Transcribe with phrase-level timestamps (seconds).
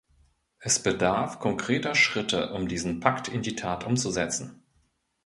[0.57, 4.63] Es bedarf konkreter Schritte, um diesen Pakt in die Tat umzusetzen.